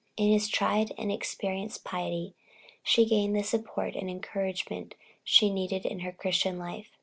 [0.17, 2.33] In his tried and experienced piety,
[2.81, 6.97] she gained the support and encouragement she needed in her Christian life.